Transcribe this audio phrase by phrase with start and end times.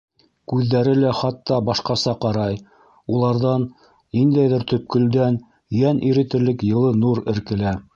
[0.51, 2.57] Күҙҙәре лә хатта башҡаса ҡарай,
[3.19, 3.69] уларҙан,
[4.19, 5.41] ниндәйҙер төпкөлдән
[5.83, 7.83] йән иретерлек йылы нур эркелә.